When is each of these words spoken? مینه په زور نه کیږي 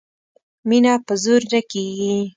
مینه 0.67 0.93
په 1.05 1.13
زور 1.23 1.41
نه 1.51 1.59
کیږي 1.71 2.13